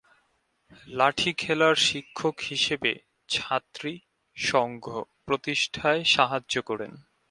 [0.89, 2.91] লাঠি খেলার শিক্ষক হিসেবে
[3.29, 3.93] "ছাত্রী
[4.37, 4.85] সংঘ"
[5.25, 6.91] প্রতিষ্ঠায় সাহায্য করেন।